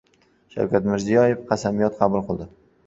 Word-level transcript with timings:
Shavkat 0.55 0.89
Mirziyoyev 0.93 1.47
qasamyod 1.53 1.99
qabul 2.03 2.27
qildi 2.33 2.55